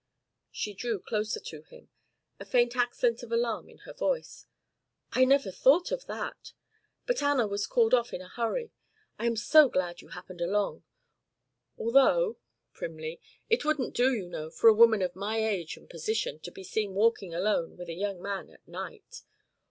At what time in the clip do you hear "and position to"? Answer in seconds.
15.77-16.51